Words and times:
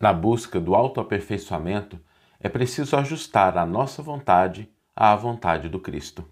Na 0.00 0.12
busca 0.12 0.60
do 0.60 0.76
autoaperfeiçoamento, 0.76 1.98
é 2.38 2.48
preciso 2.48 2.96
ajustar 2.96 3.58
a 3.58 3.66
nossa 3.66 4.00
vontade 4.00 4.70
à 4.94 5.16
vontade 5.16 5.68
do 5.68 5.80
Cristo. 5.80 6.24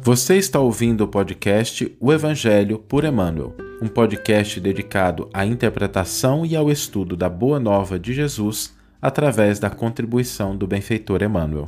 Você 0.00 0.36
está 0.36 0.60
ouvindo 0.60 1.02
o 1.02 1.08
podcast 1.08 1.96
O 1.98 2.12
Evangelho 2.12 2.78
por 2.78 3.04
Emmanuel, 3.04 3.52
um 3.82 3.88
podcast 3.88 4.60
dedicado 4.60 5.28
à 5.34 5.44
interpretação 5.44 6.46
e 6.46 6.54
ao 6.54 6.70
estudo 6.70 7.16
da 7.16 7.28
Boa 7.28 7.58
Nova 7.58 7.98
de 7.98 8.14
Jesus 8.14 8.76
através 9.02 9.58
da 9.58 9.68
contribuição 9.68 10.56
do 10.56 10.68
benfeitor 10.68 11.20
Emmanuel. 11.20 11.66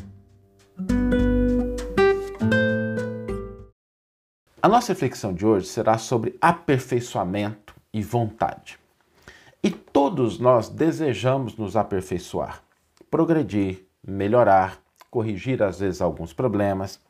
A 4.62 4.68
nossa 4.68 4.92
reflexão 4.92 5.32
de 5.32 5.46
hoje 5.46 5.66
será 5.66 5.96
sobre 5.96 6.36
aperfeiçoamento 6.38 7.74
e 7.94 8.02
vontade. 8.02 8.78
E 9.62 9.70
todos 9.70 10.38
nós 10.38 10.68
desejamos 10.68 11.56
nos 11.56 11.76
aperfeiçoar, 11.76 12.62
progredir, 13.10 13.86
melhorar, 14.06 14.78
corrigir 15.10 15.62
às 15.62 15.80
vezes 15.80 16.02
alguns 16.02 16.34
problemas. 16.34 17.00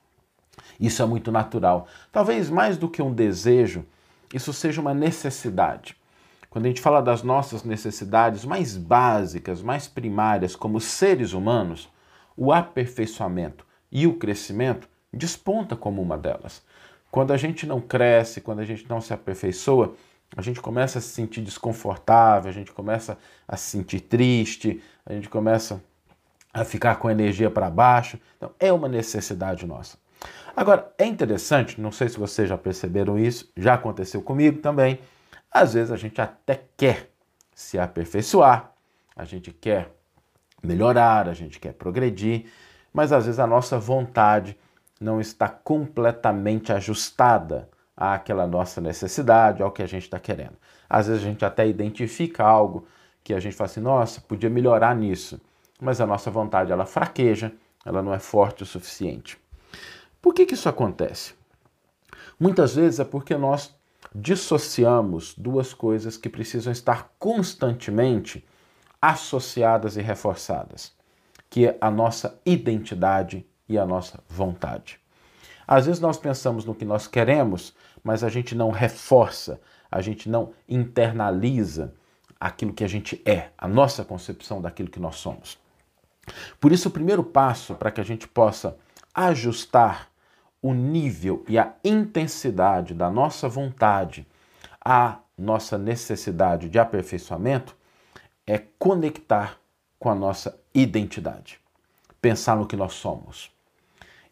Isso 0.78 1.02
é 1.02 1.06
muito 1.06 1.32
natural. 1.32 1.88
Talvez 2.12 2.48
mais 2.48 2.76
do 2.76 2.88
que 2.88 3.02
um 3.02 3.12
desejo, 3.12 3.84
isso 4.32 4.52
seja 4.52 4.80
uma 4.80 4.94
necessidade. 4.94 5.96
Quando 6.48 6.66
a 6.66 6.68
gente 6.68 6.80
fala 6.80 7.02
das 7.02 7.24
nossas 7.24 7.64
necessidades 7.64 8.44
mais 8.44 8.76
básicas, 8.76 9.60
mais 9.60 9.88
primárias 9.88 10.54
como 10.54 10.80
seres 10.80 11.32
humanos, 11.32 11.88
o 12.36 12.52
aperfeiçoamento 12.52 13.66
e 13.90 14.06
o 14.06 14.14
crescimento 14.14 14.88
desponta 15.12 15.74
como 15.74 16.00
uma 16.00 16.16
delas. 16.16 16.62
Quando 17.10 17.32
a 17.32 17.36
gente 17.36 17.66
não 17.66 17.80
cresce, 17.80 18.40
quando 18.40 18.60
a 18.60 18.64
gente 18.64 18.88
não 18.88 19.00
se 19.00 19.12
aperfeiçoa, 19.12 19.94
a 20.36 20.42
gente 20.42 20.60
começa 20.60 20.98
a 20.98 21.02
se 21.02 21.08
sentir 21.08 21.40
desconfortável, 21.40 22.48
a 22.48 22.54
gente 22.54 22.70
começa 22.72 23.18
a 23.48 23.56
se 23.56 23.70
sentir 23.70 24.00
triste, 24.00 24.82
a 25.04 25.12
gente 25.12 25.28
começa 25.28 25.82
a 26.52 26.64
ficar 26.64 26.96
com 26.96 27.08
a 27.08 27.12
energia 27.12 27.50
para 27.50 27.68
baixo. 27.68 28.18
Então, 28.36 28.52
é 28.60 28.72
uma 28.72 28.88
necessidade 28.88 29.66
nossa. 29.66 29.98
Agora, 30.54 30.92
é 30.98 31.06
interessante, 31.06 31.80
não 31.80 31.90
sei 31.90 32.08
se 32.08 32.18
vocês 32.18 32.48
já 32.48 32.58
perceberam 32.58 33.18
isso, 33.18 33.50
já 33.56 33.74
aconteceu 33.74 34.22
comigo 34.22 34.60
também. 34.60 35.00
Às 35.50 35.74
vezes 35.74 35.90
a 35.90 35.96
gente 35.96 36.20
até 36.20 36.62
quer 36.76 37.10
se 37.54 37.78
aperfeiçoar, 37.78 38.72
a 39.16 39.24
gente 39.24 39.52
quer 39.52 39.90
melhorar, 40.62 41.28
a 41.28 41.34
gente 41.34 41.58
quer 41.58 41.72
progredir, 41.72 42.46
mas 42.92 43.12
às 43.12 43.26
vezes 43.26 43.40
a 43.40 43.46
nossa 43.46 43.78
vontade 43.78 44.56
não 45.00 45.18
está 45.18 45.48
completamente 45.48 46.72
ajustada 46.72 47.68
àquela 47.96 48.46
nossa 48.46 48.80
necessidade, 48.80 49.62
ao 49.62 49.72
que 49.72 49.82
a 49.82 49.86
gente 49.86 50.02
está 50.02 50.20
querendo. 50.20 50.56
Às 50.88 51.06
vezes 51.06 51.22
a 51.22 51.26
gente 51.26 51.44
até 51.44 51.66
identifica 51.66 52.44
algo 52.44 52.86
que 53.24 53.32
a 53.32 53.40
gente 53.40 53.56
fala 53.56 53.70
assim, 53.70 53.80
nossa, 53.80 54.20
podia 54.20 54.50
melhorar 54.50 54.94
nisso, 54.94 55.40
mas 55.80 56.00
a 56.00 56.06
nossa 56.06 56.30
vontade 56.30 56.70
ela 56.70 56.84
fraqueja, 56.84 57.52
ela 57.84 58.02
não 58.02 58.12
é 58.12 58.18
forte 58.18 58.62
o 58.62 58.66
suficiente. 58.66 59.38
Por 60.20 60.34
que, 60.34 60.44
que 60.44 60.54
isso 60.54 60.68
acontece? 60.68 61.34
Muitas 62.38 62.74
vezes 62.74 63.00
é 63.00 63.04
porque 63.04 63.36
nós 63.36 63.74
dissociamos 64.14 65.34
duas 65.36 65.72
coisas 65.72 66.16
que 66.16 66.28
precisam 66.28 66.72
estar 66.72 67.12
constantemente 67.18 68.44
associadas 69.00 69.96
e 69.96 70.02
reforçadas, 70.02 70.92
que 71.48 71.66
é 71.66 71.78
a 71.80 71.90
nossa 71.90 72.38
identidade 72.44 73.46
e 73.70 73.78
a 73.78 73.86
nossa 73.86 74.20
vontade. 74.28 74.98
Às 75.66 75.86
vezes 75.86 76.00
nós 76.00 76.18
pensamos 76.18 76.64
no 76.64 76.74
que 76.74 76.84
nós 76.84 77.06
queremos, 77.06 77.72
mas 78.02 78.24
a 78.24 78.28
gente 78.28 78.56
não 78.56 78.70
reforça, 78.70 79.60
a 79.88 80.00
gente 80.00 80.28
não 80.28 80.52
internaliza 80.68 81.94
aquilo 82.38 82.72
que 82.72 82.82
a 82.82 82.88
gente 82.88 83.22
é, 83.24 83.50
a 83.56 83.68
nossa 83.68 84.04
concepção 84.04 84.60
daquilo 84.60 84.90
que 84.90 84.98
nós 84.98 85.16
somos. 85.16 85.56
Por 86.60 86.72
isso, 86.72 86.88
o 86.88 86.92
primeiro 86.92 87.22
passo 87.22 87.76
para 87.76 87.92
que 87.92 88.00
a 88.00 88.04
gente 88.04 88.26
possa 88.26 88.76
ajustar 89.14 90.10
o 90.60 90.74
nível 90.74 91.44
e 91.48 91.56
a 91.56 91.72
intensidade 91.84 92.92
da 92.92 93.08
nossa 93.08 93.48
vontade 93.48 94.26
à 94.84 95.18
nossa 95.38 95.78
necessidade 95.78 96.68
de 96.68 96.78
aperfeiçoamento 96.78 97.76
é 98.44 98.58
conectar 98.78 99.58
com 100.00 100.10
a 100.10 100.14
nossa 100.14 100.58
identidade, 100.74 101.60
pensar 102.20 102.56
no 102.56 102.66
que 102.66 102.76
nós 102.76 102.94
somos. 102.94 103.50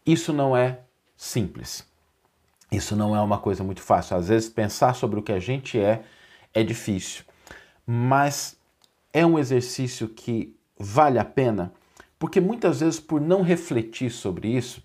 Isso 0.05 0.33
não 0.33 0.55
é 0.55 0.79
simples. 1.15 1.87
Isso 2.71 2.95
não 2.95 3.15
é 3.15 3.21
uma 3.21 3.37
coisa 3.37 3.63
muito 3.63 3.81
fácil. 3.81 4.17
Às 4.17 4.27
vezes, 4.27 4.49
pensar 4.49 4.93
sobre 4.93 5.19
o 5.19 5.23
que 5.23 5.31
a 5.31 5.39
gente 5.39 5.79
é 5.79 6.03
é 6.53 6.63
difícil, 6.63 7.23
mas 7.85 8.57
é 9.13 9.25
um 9.25 9.37
exercício 9.37 10.07
que 10.07 10.55
vale 10.77 11.19
a 11.19 11.25
pena, 11.25 11.71
porque 12.17 12.39
muitas 12.39 12.79
vezes, 12.79 12.99
por 12.99 13.21
não 13.21 13.41
refletir 13.41 14.09
sobre 14.09 14.47
isso, 14.47 14.83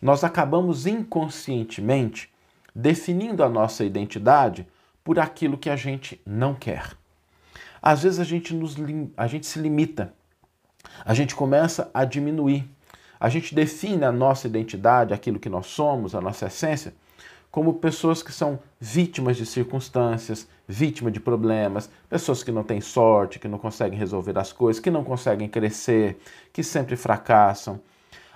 nós 0.00 0.24
acabamos 0.24 0.86
inconscientemente 0.86 2.32
definindo 2.74 3.44
a 3.44 3.48
nossa 3.48 3.84
identidade 3.84 4.66
por 5.04 5.18
aquilo 5.18 5.58
que 5.58 5.68
a 5.68 5.76
gente 5.76 6.20
não 6.24 6.54
quer. 6.54 6.96
Às 7.80 8.02
vezes 8.02 8.20
a 8.20 8.24
gente, 8.24 8.54
nos, 8.54 8.76
a 9.16 9.26
gente 9.26 9.46
se 9.46 9.58
limita, 9.58 10.14
a 11.04 11.14
gente 11.14 11.34
começa 11.34 11.90
a 11.92 12.04
diminuir 12.04 12.68
a 13.22 13.28
gente 13.28 13.54
define 13.54 14.04
a 14.04 14.10
nossa 14.10 14.48
identidade, 14.48 15.14
aquilo 15.14 15.38
que 15.38 15.48
nós 15.48 15.66
somos, 15.66 16.12
a 16.12 16.20
nossa 16.20 16.46
essência, 16.46 16.92
como 17.52 17.74
pessoas 17.74 18.20
que 18.20 18.32
são 18.32 18.58
vítimas 18.80 19.36
de 19.36 19.46
circunstâncias, 19.46 20.48
vítimas 20.66 21.12
de 21.12 21.20
problemas, 21.20 21.88
pessoas 22.10 22.42
que 22.42 22.50
não 22.50 22.64
têm 22.64 22.80
sorte, 22.80 23.38
que 23.38 23.46
não 23.46 23.58
conseguem 23.58 23.96
resolver 23.96 24.36
as 24.36 24.52
coisas, 24.52 24.80
que 24.82 24.90
não 24.90 25.04
conseguem 25.04 25.48
crescer, 25.48 26.18
que 26.52 26.64
sempre 26.64 26.96
fracassam. 26.96 27.80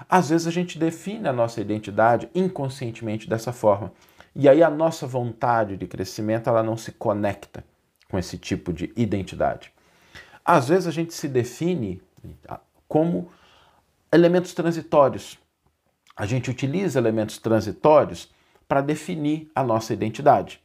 Às 0.09 0.29
vezes 0.29 0.47
a 0.47 0.53
gente 0.53 0.79
define 0.79 1.27
a 1.27 1.33
nossa 1.33 1.61
identidade 1.61 2.31
inconscientemente 2.33 3.29
dessa 3.29 3.53
forma. 3.53 3.93
E 4.37 4.49
aí 4.49 4.63
a 4.63 4.71
nossa 4.71 5.05
vontade 5.05 5.77
de 5.77 5.89
crescimento 5.89 6.49
ela 6.49 6.63
não 6.63 6.77
se 6.77 6.93
conecta 6.93 7.65
com 8.09 8.17
esse 8.17 8.39
tipo 8.39 8.73
de 8.73 8.93
identidade. 8.95 9.73
Às 10.45 10.69
vezes 10.69 10.87
a 10.87 10.93
gente 10.93 11.13
se 11.13 11.27
define 11.27 12.01
como 12.87 13.29
elementos 14.17 14.55
transitórios. 14.55 15.39
A 16.17 16.25
gente 16.27 16.51
utiliza 16.51 16.99
elementos 16.99 17.39
transitórios 17.39 18.33
para 18.67 18.81
definir 18.81 19.51
a 19.55 19.63
nossa 19.63 19.93
identidade. 19.93 20.61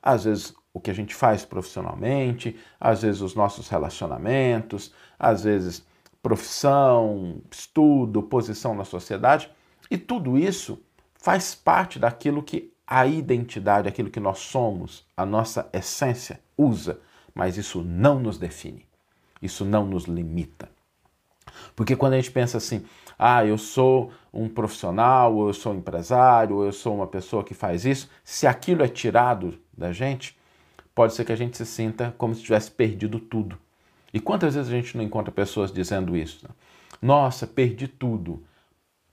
Às 0.00 0.24
vezes, 0.24 0.54
o 0.72 0.80
que 0.80 0.90
a 0.90 0.94
gente 0.94 1.14
faz 1.14 1.44
profissionalmente, 1.44 2.56
às 2.80 3.02
vezes, 3.02 3.20
os 3.20 3.34
nossos 3.34 3.68
relacionamentos, 3.68 4.94
às 5.18 5.42
vezes, 5.42 5.84
profissão, 6.22 7.42
estudo, 7.50 8.22
posição 8.22 8.74
na 8.74 8.84
sociedade. 8.84 9.50
E 9.90 9.98
tudo 9.98 10.38
isso 10.38 10.80
faz 11.14 11.54
parte 11.54 11.98
daquilo 11.98 12.42
que 12.42 12.72
a 12.86 13.06
identidade, 13.06 13.88
aquilo 13.88 14.10
que 14.10 14.20
nós 14.20 14.38
somos, 14.38 15.04
a 15.16 15.26
nossa 15.26 15.68
essência, 15.72 16.40
usa, 16.56 17.00
mas 17.34 17.56
isso 17.56 17.82
não 17.82 18.20
nos 18.20 18.38
define, 18.38 18.86
isso 19.40 19.64
não 19.64 19.86
nos 19.86 20.04
limita. 20.04 20.70
Porque 21.74 21.96
quando 21.96 22.14
a 22.14 22.16
gente 22.16 22.30
pensa 22.30 22.58
assim, 22.58 22.84
ah, 23.18 23.44
eu 23.44 23.56
sou 23.58 24.12
um 24.32 24.48
profissional, 24.48 25.34
ou 25.34 25.48
eu 25.48 25.54
sou 25.54 25.72
um 25.72 25.76
empresário, 25.76 26.56
ou 26.56 26.64
eu 26.64 26.72
sou 26.72 26.94
uma 26.94 27.06
pessoa 27.06 27.44
que 27.44 27.54
faz 27.54 27.84
isso, 27.84 28.10
se 28.24 28.46
aquilo 28.46 28.82
é 28.82 28.88
tirado 28.88 29.58
da 29.76 29.92
gente, 29.92 30.36
pode 30.94 31.14
ser 31.14 31.24
que 31.24 31.32
a 31.32 31.36
gente 31.36 31.56
se 31.56 31.66
sinta 31.66 32.14
como 32.18 32.34
se 32.34 32.42
tivesse 32.42 32.70
perdido 32.70 33.18
tudo. 33.20 33.58
E 34.12 34.20
quantas 34.20 34.54
vezes 34.54 34.70
a 34.70 34.74
gente 34.74 34.96
não 34.96 35.04
encontra 35.04 35.32
pessoas 35.32 35.72
dizendo 35.72 36.16
isso? 36.16 36.44
Né? 36.46 36.54
Nossa, 37.00 37.46
perdi 37.46 37.88
tudo. 37.88 38.44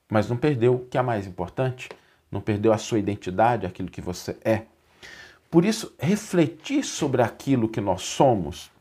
Mas 0.09 0.29
não 0.29 0.35
perdeu 0.35 0.75
o 0.75 0.85
que 0.85 0.97
é 0.97 1.01
mais 1.01 1.27
importante, 1.27 1.89
não 2.31 2.41
perdeu 2.41 2.73
a 2.73 2.77
sua 2.77 2.99
identidade, 2.99 3.65
aquilo 3.65 3.89
que 3.89 4.01
você 4.01 4.37
é. 4.43 4.63
Por 5.49 5.65
isso, 5.65 5.93
refletir 5.97 6.83
sobre 6.83 7.21
aquilo 7.21 7.69
que 7.69 7.81
nós 7.81 8.01
somos 8.01 8.71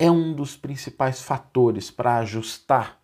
é 0.00 0.10
um 0.10 0.32
dos 0.32 0.56
principais 0.56 1.20
fatores 1.20 1.90
para 1.90 2.16
ajustar 2.16 2.98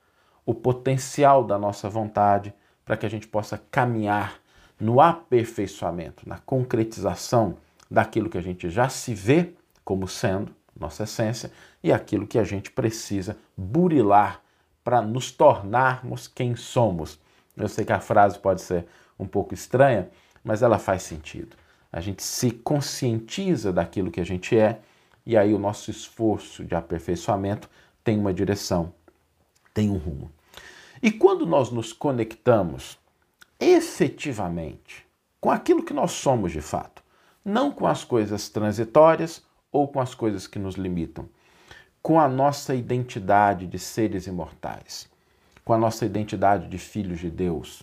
o 0.46 0.54
potencial 0.54 1.44
da 1.44 1.58
nossa 1.58 1.90
vontade 1.90 2.54
para 2.87 2.96
que 2.96 3.04
a 3.04 3.08
gente 3.10 3.28
possa 3.28 3.60
caminhar 3.70 4.40
no 4.81 4.98
aperfeiçoamento, 4.98 6.26
na 6.26 6.38
concretização 6.38 7.58
daquilo 7.90 8.31
que 8.31 8.38
a 8.38 8.43
gente 8.43 8.70
já 8.70 8.88
se 8.88 9.14
vê 9.14 9.52
como 9.84 10.08
sendo 10.08 10.56
nossa 10.75 11.02
essência 11.02 11.52
e 11.82 11.93
aquilo 11.93 12.26
que 12.26 12.38
a 12.38 12.44
gente 12.44 12.70
precisa 12.70 13.37
burilar 13.54 14.40
para 14.82 15.02
nos 15.02 15.31
tornarmos 15.31 16.26
quem 16.26 16.56
somos. 16.56 17.20
Eu 17.54 17.69
sei 17.69 17.84
que 17.84 17.92
a 17.92 18.00
frase 18.00 18.38
pode 18.38 18.62
ser 18.62 18.87
um 19.19 19.26
pouco 19.26 19.52
estranha, 19.52 20.08
mas 20.42 20.62
ela 20.62 20.78
faz 20.78 21.02
sentido. 21.02 21.56
A 21.92 22.00
gente 22.00 22.22
se 22.22 22.50
conscientiza 22.52 23.70
daquilo 23.70 24.10
que 24.10 24.20
a 24.20 24.25
gente 24.25 24.56
é 24.56 24.81
e 25.26 25.37
aí 25.37 25.52
o 25.52 25.58
nosso 25.58 25.90
esforço 25.90 26.64
de 26.64 26.75
aperfeiçoamento 26.75 27.69
tem 28.05 28.19
uma 28.19 28.32
direção, 28.32 28.94
tem 29.75 29.90
um 29.90 29.96
rumo. 29.96 30.31
E 31.02 31.11
quando 31.11 31.44
nós 31.44 31.70
nos 31.70 31.93
conectamos 31.93 32.96
efetivamente 33.58 35.05
com 35.40 35.50
aquilo 35.50 35.82
que 35.82 35.93
nós 35.93 36.12
somos 36.12 36.52
de 36.52 36.61
fato, 36.61 37.02
não 37.44 37.70
com 37.70 37.87
as 37.87 38.05
coisas 38.05 38.49
transitórias 38.49 39.43
ou 39.73 39.88
com 39.88 40.00
as 40.00 40.14
coisas 40.14 40.46
que 40.46 40.58
nos 40.58 40.76
limitam, 40.76 41.28
com 42.00 42.20
a 42.20 42.28
nossa 42.28 42.75
identidade 42.75 43.67
de 43.67 43.78
seres 43.78 44.26
imortais, 44.26 45.08
com 45.64 45.73
a 45.73 45.78
nossa 45.78 46.06
identidade 46.06 46.69
de 46.69 46.78
filhos 46.78 47.19
de 47.19 47.31
Deus, 47.31 47.82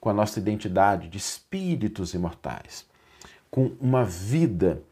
com 0.00 0.08
a 0.08 0.14
nossa 0.14 0.38
identidade 0.38 1.08
de 1.08 1.18
espíritos 1.18 2.14
imortais, 2.14 2.86
com 3.50 3.72
uma 3.80 4.04
vida 4.04 4.82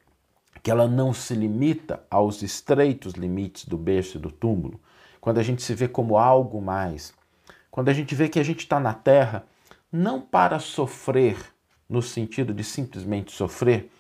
que 0.67 0.71
ela 0.73 0.89
não 0.89 1.15
se 1.15 1.33
limita 1.33 2.03
aos 2.11 2.43
estreitos 2.43 3.13
limites 3.13 3.67
do 3.67 3.79
berço 3.79 4.17
e 4.17 4.21
do 4.21 4.33
túmulo, 4.33 4.81
quando 5.21 5.39
a 5.39 5.43
gente 5.45 5.63
se 5.63 5.73
vê 5.73 5.87
como 5.87 6.19
algo 6.19 6.61
mais, 6.61 7.15
quando 7.71 7.89
a 7.89 7.93
gente 7.93 8.17
vê 8.17 8.29
que 8.29 8.41
a 8.41 8.43
gente 8.43 8.65
está 8.65 8.81
na 8.81 8.93
terra 8.93 9.47
não 9.93 10.21
para 10.21 10.59
sofrer, 10.59 11.37
no 11.89 12.03
sentido 12.03 12.53
de 12.53 12.65
simplesmente 12.65 13.31
sofrer, 13.31 13.93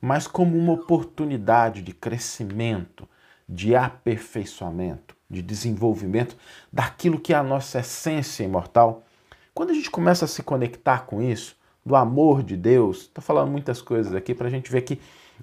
mas 0.00 0.26
como 0.26 0.56
uma 0.56 0.72
oportunidade 0.72 1.82
de 1.82 1.92
crescimento, 1.92 3.06
de 3.46 3.76
aperfeiçoamento, 3.76 5.14
de 5.28 5.42
desenvolvimento 5.42 6.34
daquilo 6.72 7.20
que 7.20 7.34
é 7.34 7.36
a 7.36 7.42
nossa 7.42 7.80
essência 7.80 8.42
imortal. 8.42 9.04
Quando 9.52 9.68
a 9.68 9.74
gente 9.74 9.90
começa 9.90 10.24
a 10.24 10.28
se 10.28 10.42
conectar 10.42 11.00
com 11.00 11.20
isso, 11.20 11.58
do 11.86 11.94
amor 11.94 12.42
de 12.42 12.56
Deus, 12.56 13.02
estou 13.02 13.22
falando 13.22 13.52
muitas 13.52 13.80
coisas 13.80 14.12
aqui 14.12 14.34
para 14.34 14.48
a 14.48 14.50
gente 14.50 14.72
ver 14.72 14.82
que 14.82 15.00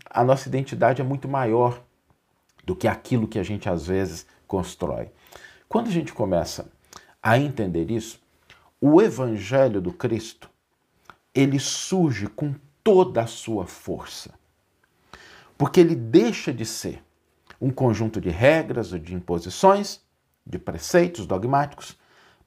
a 0.09 0.25
nossa 0.25 0.49
identidade 0.49 0.99
é 0.99 1.03
muito 1.03 1.25
maior 1.25 1.81
do 2.65 2.75
que 2.75 2.85
aquilo 2.85 3.29
que 3.29 3.39
a 3.39 3.43
gente 3.43 3.69
às 3.69 3.87
vezes 3.87 4.27
constrói. 4.45 5.09
Quando 5.69 5.87
a 5.87 5.91
gente 5.91 6.11
começa 6.11 6.69
a 7.21 7.39
entender 7.39 7.89
isso, 7.89 8.19
o 8.81 9.01
evangelho 9.01 9.79
do 9.79 9.93
Cristo, 9.93 10.49
ele 11.33 11.57
surge 11.59 12.27
com 12.27 12.53
toda 12.83 13.21
a 13.21 13.27
sua 13.27 13.65
força. 13.65 14.33
Porque 15.57 15.79
ele 15.79 15.95
deixa 15.95 16.51
de 16.51 16.65
ser 16.65 17.01
um 17.61 17.71
conjunto 17.71 18.19
de 18.19 18.29
regras 18.29 18.91
ou 18.91 18.99
de 18.99 19.15
imposições, 19.15 20.01
de 20.45 20.59
preceitos 20.59 21.25
dogmáticos, 21.25 21.97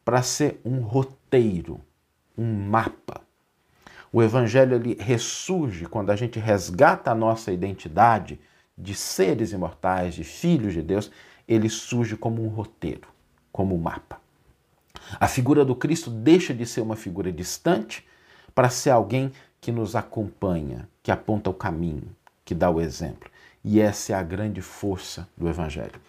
para 0.05 0.23
ser 0.23 0.61
um 0.63 0.81
roteiro, 0.81 1.81
um 2.37 2.69
mapa. 2.69 3.26
O 4.17 4.23
evangelho 4.23 4.77
ele 4.77 4.97
ressurge 4.99 5.85
quando 5.85 6.09
a 6.09 6.17
gente 6.17 6.39
resgata 6.39 7.11
a 7.11 7.15
nossa 7.15 7.53
identidade 7.53 8.41
de 8.75 8.95
seres 8.95 9.53
imortais, 9.53 10.15
de 10.15 10.25
filhos 10.25 10.73
de 10.73 10.81
Deus, 10.81 11.11
ele 11.47 11.69
surge 11.69 12.17
como 12.17 12.43
um 12.43 12.49
roteiro, 12.49 13.09
como 13.53 13.75
um 13.75 13.79
mapa. 13.79 14.19
A 15.21 15.29
figura 15.29 15.67
do 15.67 15.77
Cristo 15.77 16.09
deixa 16.09 16.55
de 16.55 16.65
ser 16.65 16.81
uma 16.81 16.97
figura 16.97 17.31
distante 17.31 18.09
para 18.55 18.71
ser 18.71 18.89
alguém 18.89 19.33
que 19.61 19.71
nos 19.71 19.95
acompanha, 19.95 20.89
que 21.03 21.11
aponta 21.11 21.51
o 21.51 21.55
caminho, 21.55 22.09
que 22.43 22.55
dá 22.55 22.71
o 22.71 22.81
exemplo. 22.81 23.29
E 23.63 23.83
essa 23.83 24.15
é 24.15 24.17
a 24.17 24.23
grande 24.23 24.63
força 24.63 25.29
do 25.37 25.47
Evangelho. 25.47 26.01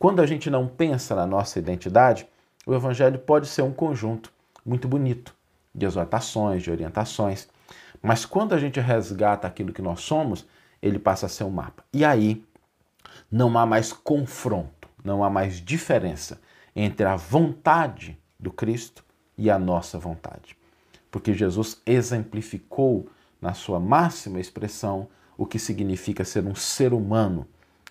Quando 0.00 0.20
a 0.20 0.26
gente 0.26 0.50
não 0.50 0.66
pensa 0.66 1.14
na 1.14 1.28
nossa 1.28 1.60
identidade, 1.60 2.26
o 2.66 2.74
Evangelho 2.74 3.20
pode 3.20 3.46
ser 3.46 3.62
um 3.62 3.72
conjunto 3.72 4.32
muito 4.66 4.88
bonito 4.88 5.32
de 5.74 5.86
exortações, 5.86 6.62
de 6.62 6.70
orientações, 6.70 7.48
mas 8.02 8.24
quando 8.24 8.54
a 8.54 8.58
gente 8.58 8.80
resgata 8.80 9.46
aquilo 9.46 9.72
que 9.72 9.80
nós 9.80 10.00
somos, 10.00 10.46
ele 10.82 10.98
passa 10.98 11.26
a 11.26 11.28
ser 11.28 11.44
um 11.44 11.50
mapa. 11.50 11.84
E 11.92 12.04
aí 12.04 12.44
não 13.30 13.56
há 13.56 13.64
mais 13.64 13.92
confronto, 13.92 14.88
não 15.04 15.22
há 15.22 15.30
mais 15.30 15.60
diferença 15.60 16.40
entre 16.74 17.06
a 17.06 17.16
vontade 17.16 18.18
do 18.38 18.50
Cristo 18.50 19.04
e 19.38 19.50
a 19.50 19.58
nossa 19.58 19.98
vontade. 19.98 20.56
Porque 21.10 21.32
Jesus 21.32 21.80
exemplificou 21.86 23.08
na 23.40 23.54
sua 23.54 23.80
máxima 23.80 24.40
expressão 24.40 25.08
o 25.36 25.46
que 25.46 25.58
significa 25.58 26.24
ser 26.24 26.44
um 26.44 26.54
ser 26.54 26.92
humano 26.92 27.46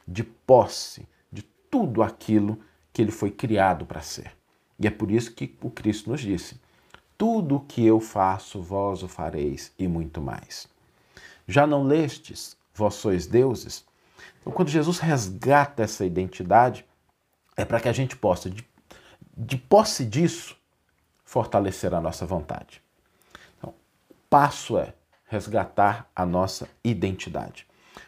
de 0.07 0.23
posse 0.23 1.07
de 1.31 1.41
tudo 1.69 2.03
aquilo 2.03 2.59
que 2.93 3.01
ele 3.01 3.11
foi 3.11 3.31
criado 3.31 3.85
para 3.85 4.01
ser. 4.01 4.31
E 4.79 4.87
é 4.87 4.91
por 4.91 5.11
isso 5.11 5.33
que 5.33 5.55
o 5.61 5.69
Cristo 5.69 6.09
nos 6.09 6.21
disse: 6.21 6.59
Tudo 7.21 7.57
o 7.57 7.59
que 7.59 7.85
eu 7.85 7.99
faço, 7.99 8.59
vós 8.59 9.03
o 9.03 9.07
fareis, 9.07 9.71
e 9.77 9.87
muito 9.87 10.19
mais. 10.19 10.67
Já 11.47 11.67
não 11.67 11.83
lestes, 11.83 12.57
vós 12.73 12.95
sois 12.95 13.27
deuses? 13.27 13.85
Então, 14.39 14.51
quando 14.51 14.69
Jesus 14.69 14.97
resgata 14.97 15.83
essa 15.83 16.03
identidade, 16.03 16.83
é 17.55 17.63
para 17.63 17.79
que 17.79 17.87
a 17.87 17.93
gente 17.93 18.15
possa, 18.15 18.49
de 18.49 18.65
de 19.37 19.57
posse 19.57 20.05
disso, 20.05 20.57
fortalecer 21.23 21.93
a 21.93 22.01
nossa 22.01 22.25
vontade. 22.25 22.81
Então, 23.57 23.73
o 24.09 24.15
passo 24.29 24.77
é 24.77 24.93
resgatar 25.25 26.09
a 26.15 26.25
nossa 26.25 26.67
identidade. 26.83 27.67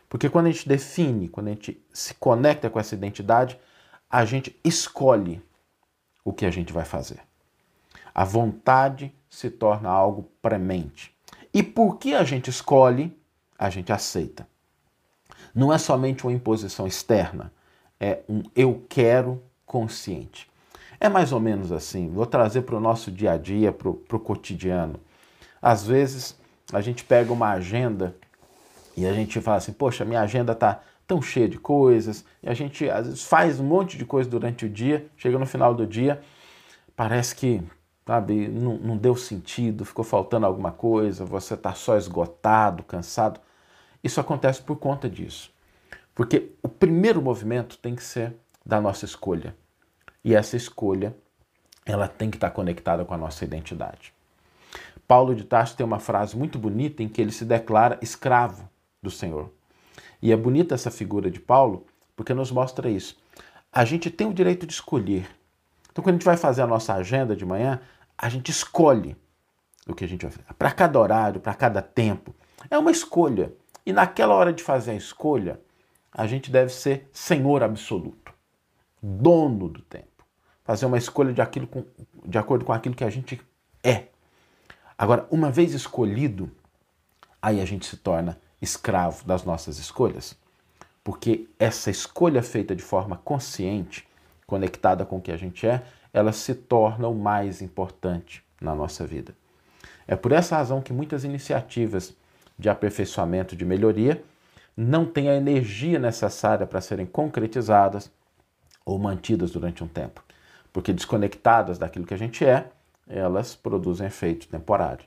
Porque 0.10 0.30
quando 0.30 0.48
a 0.48 0.52
gente 0.52 0.68
define, 0.68 1.30
quando 1.30 1.48
a 1.48 1.52
gente 1.52 1.82
se 1.94 2.14
conecta 2.16 2.70
com 2.70 2.80
essa 2.80 2.96
identidade, 2.96 3.60
a 4.10 4.26
gente 4.26 4.60
escolhe 4.64 5.40
o 6.24 6.34
que 6.34 6.46
a 6.46 6.52
gente 6.52 6.74
vai 6.74 6.86
fazer. 6.86 7.22
A 8.14 8.24
vontade 8.24 9.14
se 9.30 9.50
torna 9.50 9.90
algo 9.90 10.30
premente. 10.42 11.14
E 11.54 11.64
porque 11.64 12.14
a 12.14 12.24
gente 12.24 12.50
escolhe, 12.50 13.16
a 13.58 13.70
gente 13.70 13.92
aceita. 13.92 14.48
Não 15.54 15.72
é 15.72 15.78
somente 15.78 16.24
uma 16.24 16.34
imposição 16.34 16.88
externa, 16.88 17.52
é 18.00 18.20
um 18.28 18.42
eu 18.56 18.84
quero 18.90 19.42
consciente. 19.66 20.50
É 21.00 21.10
mais 21.10 21.32
ou 21.32 21.40
menos 21.40 21.72
assim. 21.72 22.10
Vou 22.10 22.26
trazer 22.26 22.64
para 22.64 22.76
o 22.76 22.80
nosso 22.80 23.12
dia 23.12 23.34
a 23.34 23.38
dia, 23.38 23.72
para 23.72 23.90
o 23.90 24.20
cotidiano. 24.20 25.00
Às 25.62 25.86
vezes 25.86 26.36
a 26.72 26.82
gente 26.82 27.04
pega 27.04 27.32
uma 27.32 27.52
agenda 27.52 28.16
e 28.96 29.06
a 29.06 29.14
gente 29.14 29.40
fala 29.42 29.58
assim: 29.58 29.74
Poxa, 29.74 30.06
minha 30.06 30.22
agenda 30.22 30.54
está 30.54 30.82
tão 31.06 31.22
cheia 31.22 31.48
de 31.48 31.58
coisas. 31.58 32.26
E 32.42 32.50
a 32.50 32.54
gente 32.54 32.90
às 32.90 33.06
vezes 33.06 33.24
faz 33.24 33.60
um 33.60 33.64
monte 33.64 33.98
de 33.98 34.06
coisa 34.06 34.30
durante 34.30 34.66
o 34.66 34.70
dia, 34.70 35.08
chega 35.18 35.38
no 35.38 35.46
final 35.46 35.74
do 35.74 35.86
dia, 35.86 36.22
parece 36.96 37.36
que 37.36 37.62
sabe, 38.06 38.48
não, 38.48 38.78
não 38.78 38.98
deu 38.98 39.16
sentido, 39.16 39.86
ficou 39.86 40.04
faltando 40.04 40.46
alguma 40.46 40.72
coisa, 40.72 41.26
você 41.26 41.54
está 41.54 41.74
só 41.74 41.98
esgotado, 41.98 42.84
cansado. 42.84 43.40
Isso 44.04 44.20
acontece 44.20 44.62
por 44.62 44.78
conta 44.78 45.10
disso. 45.10 45.52
Porque 46.14 46.52
o 46.62 46.70
primeiro 46.70 47.22
movimento 47.22 47.78
tem 47.78 47.96
que 47.96 48.04
ser 48.04 48.36
da 48.66 48.80
nossa 48.80 49.06
escolha. 49.06 49.56
E 50.24 50.36
essa 50.36 50.56
escolha, 50.56 51.16
ela 51.86 52.08
tem 52.08 52.30
que 52.30 52.38
estar 52.38 52.52
conectada 52.52 53.04
com 53.04 53.14
a 53.14 53.18
nossa 53.18 53.44
identidade. 53.44 54.14
Paulo 55.08 55.36
de 55.36 55.44
Tarso 55.44 55.76
tem 55.76 55.86
uma 55.86 56.00
frase 56.00 56.38
muito 56.38 56.58
bonita 56.58 57.04
em 57.04 57.10
que 57.10 57.22
ele 57.22 57.32
se 57.32 57.46
declara 57.46 58.00
escravo 58.02 58.70
do 59.02 59.12
Senhor. 59.12 59.52
E 60.22 60.32
é 60.32 60.38
bonita 60.38 60.76
essa 60.76 60.90
figura 60.90 61.30
de 61.30 61.40
Paulo 61.40 61.86
porque 62.16 62.34
nos 62.34 62.52
mostra 62.52 62.90
isso. 62.90 63.18
A 63.72 63.84
gente 63.84 64.10
tem 64.10 64.28
o 64.28 64.34
direito 64.34 64.66
de 64.66 64.74
escolher. 64.74 65.28
Então, 65.94 66.04
quando 66.04 66.16
a 66.16 66.18
gente 66.18 66.26
vai 66.26 66.36
fazer 66.36 66.62
a 66.62 66.68
nossa 66.68 66.94
agenda 66.94 67.38
de 67.38 67.46
manhã, 67.46 67.80
a 68.18 68.28
gente 68.28 68.52
escolhe 68.52 69.16
o 69.88 69.94
que 69.94 70.04
a 70.04 70.08
gente 70.08 70.24
vai 70.24 70.32
fazer. 70.32 70.54
Para 70.56 70.72
cada 70.72 71.00
horário, 71.00 71.40
para 71.40 71.54
cada 71.54 71.82
tempo. 71.82 72.36
É 72.70 72.78
uma 72.78 72.92
escolha. 72.92 73.54
E 73.86 73.94
naquela 73.94 74.34
hora 74.34 74.52
de 74.52 74.62
fazer 74.62 74.92
a 74.92 74.96
escolha, 74.96 75.62
a 76.12 76.28
gente 76.28 76.52
deve 76.52 76.74
ser 76.74 77.10
senhor 77.14 77.64
absoluto, 77.64 78.34
dono 79.02 79.70
do 79.70 79.82
tempo 79.82 80.14
fazer 80.64 80.86
uma 80.86 80.98
escolha 80.98 81.34
de, 81.34 81.42
aquilo 81.42 81.68
com, 81.68 81.86
de 82.26 82.38
acordo 82.38 82.66
com 82.66 82.74
aquilo 82.74 82.96
que 82.96 83.04
a 83.04 83.10
gente 83.10 83.42
é. 83.84 84.06
Agora, 84.98 85.28
uma 85.30 85.52
vez 85.52 85.74
escolhido, 85.74 86.50
aí 87.42 87.60
a 87.60 87.66
gente 87.66 87.86
se 87.86 87.98
torna 87.98 88.40
escravo 88.62 89.26
das 89.26 89.44
nossas 89.44 89.78
escolhas. 89.78 90.36
Porque 91.04 91.50
essa 91.60 91.92
escolha 91.92 92.42
feita 92.42 92.74
de 92.76 92.82
forma 92.82 93.18
consciente, 93.18 94.08
conectada 94.54 95.06
com 95.06 95.18
o 95.18 95.22
que 95.22 95.32
a 95.32 95.38
gente 95.38 95.66
é, 95.66 95.82
ela 96.14 96.32
se 96.32 96.54
torna 96.54 97.08
o 97.08 97.16
mais 97.16 97.62
importante 97.62 98.44
na 98.62 98.76
nossa 98.76 99.06
vida. 99.06 99.36
É 100.08 100.16
por 100.16 100.32
essa 100.32 100.56
razão 100.58 100.82
que 100.82 100.94
muitas 100.94 101.24
iniciativas 101.24 102.16
de 102.58 102.70
aperfeiçoamento, 102.70 103.56
de 103.56 103.66
melhoria, 103.66 104.24
não 104.76 105.06
têm 105.06 105.30
a 105.30 105.36
energia 105.36 105.98
necessária 105.98 106.68
para 106.68 106.82
serem 106.82 107.06
concretizadas 107.06 108.12
ou 108.86 109.00
mantidas 109.00 109.52
durante 109.52 109.84
um 109.84 109.88
tempo 109.88 110.24
porque 110.74 110.92
desconectadas 110.92 111.78
daquilo 111.78 112.06
que 112.06 112.16
a 112.16 112.18
gente 112.18 112.44
é, 112.44 112.68
elas 113.08 113.56
produzem 113.56 114.08
efeito 114.08 114.48
temporário. 114.48 115.06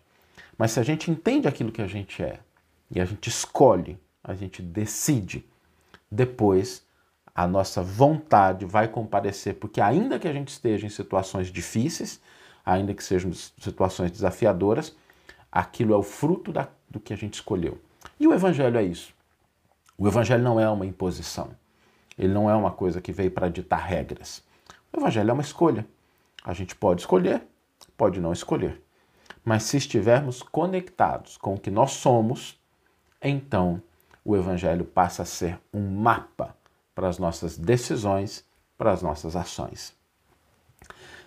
Mas 0.56 0.70
se 0.70 0.80
a 0.80 0.82
gente 0.84 1.10
entende 1.10 1.48
aquilo 1.48 1.72
que 1.72 1.82
a 1.82 1.88
gente 1.88 2.22
é 2.22 2.38
e 2.88 3.00
a 3.00 3.04
gente 3.04 3.28
escolhe, 3.28 3.98
a 4.22 4.32
gente 4.32 4.62
decide, 4.62 5.44
depois 6.10 6.85
a 7.36 7.46
nossa 7.46 7.82
vontade 7.82 8.64
vai 8.64 8.88
comparecer, 8.88 9.56
porque 9.56 9.78
ainda 9.78 10.18
que 10.18 10.26
a 10.26 10.32
gente 10.32 10.48
esteja 10.48 10.86
em 10.86 10.88
situações 10.88 11.48
difíceis, 11.48 12.18
ainda 12.64 12.94
que 12.94 13.04
sejam 13.04 13.30
situações 13.34 14.10
desafiadoras, 14.10 14.96
aquilo 15.52 15.92
é 15.92 15.96
o 15.98 16.02
fruto 16.02 16.50
da, 16.50 16.66
do 16.88 16.98
que 16.98 17.12
a 17.12 17.16
gente 17.16 17.34
escolheu. 17.34 17.78
E 18.18 18.26
o 18.26 18.32
Evangelho 18.32 18.78
é 18.78 18.82
isso. 18.82 19.12
O 19.98 20.08
Evangelho 20.08 20.42
não 20.42 20.58
é 20.58 20.66
uma 20.66 20.86
imposição. 20.86 21.50
Ele 22.18 22.32
não 22.32 22.48
é 22.48 22.54
uma 22.54 22.70
coisa 22.70 23.02
que 23.02 23.12
veio 23.12 23.30
para 23.30 23.50
ditar 23.50 23.84
regras. 23.84 24.42
O 24.90 24.98
evangelho 24.98 25.28
é 25.28 25.32
uma 25.34 25.42
escolha. 25.42 25.86
A 26.42 26.54
gente 26.54 26.74
pode 26.74 27.02
escolher, 27.02 27.42
pode 27.98 28.18
não 28.18 28.32
escolher. 28.32 28.82
mas 29.44 29.64
se 29.64 29.76
estivermos 29.76 30.42
conectados 30.42 31.36
com 31.36 31.54
o 31.54 31.60
que 31.60 31.70
nós 31.70 31.92
somos, 31.92 32.58
então 33.22 33.80
o 34.24 34.34
Evangelho 34.34 34.84
passa 34.84 35.22
a 35.22 35.26
ser 35.26 35.60
um 35.72 35.88
mapa 35.88 36.56
para 36.96 37.08
as 37.08 37.18
nossas 37.18 37.58
decisões, 37.58 38.42
para 38.78 38.90
as 38.90 39.02
nossas 39.02 39.36
ações. 39.36 39.94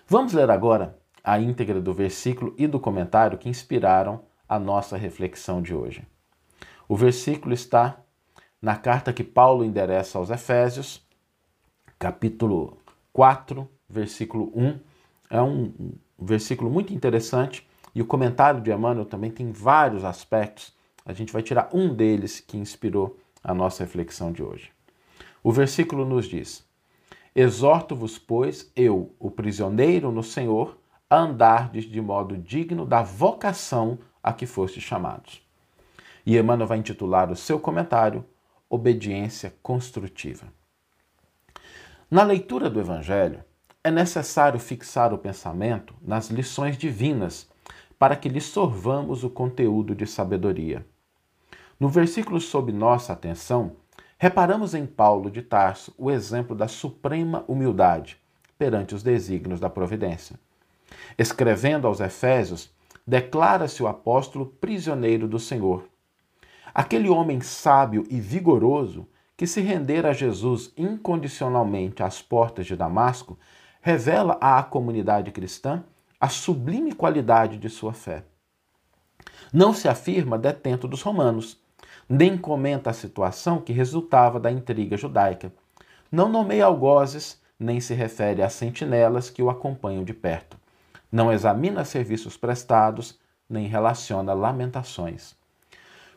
Vamos 0.06 0.32
ler 0.32 0.50
agora 0.50 0.98
a 1.22 1.38
íntegra 1.38 1.80
do 1.80 1.94
versículo 1.94 2.52
e 2.58 2.66
do 2.66 2.80
comentário 2.80 3.38
que 3.38 3.48
inspiraram 3.48 4.22
a 4.48 4.58
nossa 4.58 4.96
reflexão 4.96 5.62
de 5.62 5.72
hoje. 5.72 6.04
O 6.88 6.96
versículo 6.96 7.54
está 7.54 8.00
na 8.60 8.76
carta 8.76 9.12
que 9.12 9.22
Paulo 9.22 9.64
endereça 9.64 10.18
aos 10.18 10.28
Efésios, 10.28 11.06
capítulo 12.00 12.76
4, 13.12 13.68
versículo 13.88 14.50
1. 14.52 14.80
É 15.30 15.40
um 15.40 15.72
versículo 16.18 16.68
muito 16.68 16.92
interessante 16.92 17.64
e 17.94 18.02
o 18.02 18.06
comentário 18.06 18.60
de 18.60 18.72
Emmanuel 18.72 19.06
também 19.06 19.30
tem 19.30 19.52
vários 19.52 20.04
aspectos. 20.04 20.74
A 21.06 21.12
gente 21.12 21.32
vai 21.32 21.42
tirar 21.42 21.70
um 21.72 21.94
deles 21.94 22.40
que 22.40 22.58
inspirou 22.58 23.16
a 23.44 23.54
nossa 23.54 23.84
reflexão 23.84 24.32
de 24.32 24.42
hoje. 24.42 24.72
O 25.42 25.52
versículo 25.52 26.04
nos 26.04 26.26
diz: 26.26 26.64
Exorto-vos, 27.34 28.18
pois, 28.18 28.70
eu, 28.74 29.14
o 29.18 29.30
prisioneiro 29.30 30.10
no 30.10 30.22
Senhor, 30.22 30.78
a 31.08 31.18
andardes 31.18 31.84
de 31.84 32.00
modo 32.00 32.36
digno 32.36 32.84
da 32.84 33.02
vocação 33.02 33.98
a 34.22 34.32
que 34.32 34.46
fostes 34.46 34.82
chamados. 34.82 35.42
E 36.24 36.36
Emmanuel 36.36 36.68
vai 36.68 36.78
intitular 36.78 37.30
o 37.30 37.36
seu 37.36 37.58
comentário 37.58 38.24
Obediência 38.68 39.54
Construtiva. 39.62 40.46
Na 42.10 42.22
leitura 42.22 42.68
do 42.68 42.78
Evangelho, 42.78 43.42
é 43.82 43.90
necessário 43.90 44.60
fixar 44.60 45.14
o 45.14 45.18
pensamento 45.18 45.94
nas 46.02 46.28
lições 46.28 46.76
divinas 46.76 47.48
para 47.98 48.16
que 48.16 48.28
lhe 48.28 48.40
sorvamos 48.40 49.24
o 49.24 49.30
conteúdo 49.30 49.94
de 49.94 50.06
sabedoria. 50.06 50.86
No 51.78 51.88
versículo 51.88 52.40
sob 52.40 52.72
nossa 52.72 53.12
atenção, 53.12 53.76
reparamos 54.22 54.74
em 54.74 54.84
Paulo 54.84 55.30
de 55.30 55.40
Tarso 55.40 55.94
o 55.96 56.10
exemplo 56.10 56.54
da 56.54 56.68
suprema 56.68 57.42
humildade 57.48 58.18
perante 58.58 58.94
os 58.94 59.02
desígnios 59.02 59.58
da 59.58 59.70
providência. 59.70 60.38
Escrevendo 61.16 61.86
aos 61.86 62.00
Efésios, 62.00 62.70
declara-se 63.06 63.82
o 63.82 63.88
apóstolo 63.88 64.44
prisioneiro 64.44 65.26
do 65.26 65.38
Senhor. 65.38 65.88
Aquele 66.74 67.08
homem 67.08 67.40
sábio 67.40 68.04
e 68.10 68.20
vigoroso 68.20 69.08
que 69.38 69.46
se 69.46 69.62
rendera 69.62 70.10
a 70.10 70.12
Jesus 70.12 70.70
incondicionalmente 70.76 72.02
às 72.02 72.20
portas 72.20 72.66
de 72.66 72.76
Damasco 72.76 73.38
revela 73.80 74.36
à 74.38 74.62
comunidade 74.62 75.30
cristã 75.30 75.82
a 76.20 76.28
sublime 76.28 76.92
qualidade 76.92 77.56
de 77.56 77.70
sua 77.70 77.94
fé. 77.94 78.24
Não 79.50 79.72
se 79.72 79.88
afirma 79.88 80.38
detento 80.38 80.86
dos 80.86 81.00
romanos, 81.00 81.58
nem 82.12 82.36
comenta 82.36 82.90
a 82.90 82.92
situação 82.92 83.60
que 83.60 83.72
resultava 83.72 84.40
da 84.40 84.50
intriga 84.50 84.96
judaica. 84.96 85.52
Não 86.10 86.28
nomeia 86.28 86.64
algozes, 86.64 87.40
nem 87.56 87.80
se 87.80 87.94
refere 87.94 88.42
às 88.42 88.52
sentinelas 88.52 89.30
que 89.30 89.40
o 89.40 89.48
acompanham 89.48 90.02
de 90.02 90.12
perto. 90.12 90.58
Não 91.12 91.32
examina 91.32 91.84
serviços 91.84 92.36
prestados, 92.36 93.16
nem 93.48 93.68
relaciona 93.68 94.32
lamentações. 94.32 95.36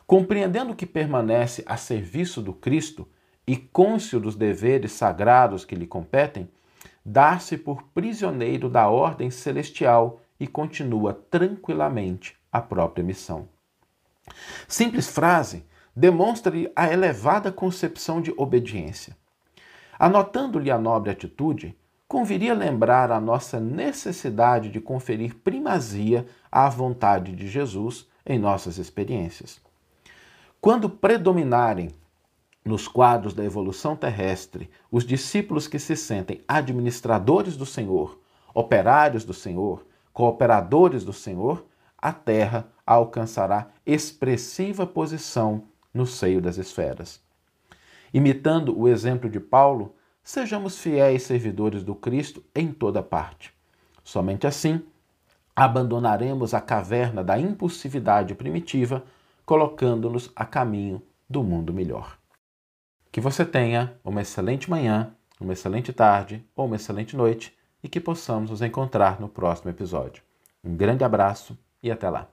Compreendendo 0.04 0.74
que 0.74 0.84
permanece 0.84 1.62
a 1.64 1.76
serviço 1.76 2.42
do 2.42 2.52
Cristo 2.52 3.08
e 3.46 3.56
cônscio 3.56 4.18
dos 4.18 4.34
deveres 4.34 4.90
sagrados 4.90 5.64
que 5.64 5.76
lhe 5.76 5.86
competem, 5.86 6.50
dá-se 7.04 7.56
por 7.56 7.84
prisioneiro 7.94 8.68
da 8.68 8.88
ordem 8.88 9.30
celestial 9.30 10.20
e 10.40 10.46
continua 10.48 11.14
tranquilamente 11.30 12.36
a 12.50 12.60
própria 12.60 13.04
missão. 13.04 13.48
Simples 14.66 15.08
frase 15.08 15.64
demonstra-lhe 15.94 16.70
a 16.74 16.92
elevada 16.92 17.52
concepção 17.52 18.20
de 18.20 18.32
obediência. 18.36 19.16
Anotando-lhe 19.98 20.70
a 20.70 20.78
nobre 20.78 21.10
atitude, 21.10 21.76
conviria 22.08 22.54
lembrar 22.54 23.10
a 23.10 23.20
nossa 23.20 23.60
necessidade 23.60 24.70
de 24.70 24.80
conferir 24.80 25.36
primazia 25.36 26.26
à 26.50 26.68
vontade 26.68 27.34
de 27.34 27.48
Jesus 27.48 28.06
em 28.26 28.38
nossas 28.38 28.78
experiências. 28.78 29.60
Quando 30.60 30.88
predominarem 30.88 31.90
nos 32.64 32.88
quadros 32.88 33.34
da 33.34 33.44
evolução 33.44 33.94
terrestre, 33.94 34.70
os 34.90 35.04
discípulos 35.04 35.68
que 35.68 35.78
se 35.78 35.94
sentem 35.94 36.40
administradores 36.48 37.56
do 37.56 37.66
Senhor, 37.66 38.18
operários 38.54 39.24
do 39.24 39.34
Senhor, 39.34 39.86
cooperadores 40.12 41.04
do 41.04 41.12
Senhor, 41.12 41.66
a 41.98 42.12
Terra 42.12 42.68
alcançará 42.86 43.68
expressiva 43.84 44.86
posição 44.86 45.64
no 45.94 46.04
seio 46.04 46.42
das 46.42 46.58
esferas. 46.58 47.22
Imitando 48.12 48.78
o 48.78 48.88
exemplo 48.88 49.30
de 49.30 49.40
Paulo, 49.40 49.94
sejamos 50.22 50.78
fiéis 50.78 51.22
servidores 51.22 51.82
do 51.82 51.94
Cristo 51.94 52.42
em 52.54 52.72
toda 52.72 53.02
parte. 53.02 53.54
Somente 54.02 54.46
assim 54.46 54.82
abandonaremos 55.56 56.52
a 56.52 56.60
caverna 56.60 57.22
da 57.22 57.38
impulsividade 57.38 58.34
primitiva, 58.34 59.04
colocando-nos 59.46 60.30
a 60.34 60.44
caminho 60.44 61.00
do 61.30 61.44
mundo 61.44 61.72
melhor. 61.72 62.18
Que 63.12 63.20
você 63.20 63.44
tenha 63.44 63.94
uma 64.04 64.22
excelente 64.22 64.68
manhã, 64.68 65.14
uma 65.40 65.52
excelente 65.52 65.92
tarde 65.92 66.44
ou 66.56 66.66
uma 66.66 66.76
excelente 66.76 67.16
noite 67.16 67.56
e 67.82 67.88
que 67.88 68.00
possamos 68.00 68.50
nos 68.50 68.62
encontrar 68.62 69.20
no 69.20 69.28
próximo 69.28 69.70
episódio. 69.70 70.22
Um 70.64 70.74
grande 70.74 71.04
abraço 71.04 71.56
e 71.82 71.90
até 71.90 72.08
lá! 72.10 72.28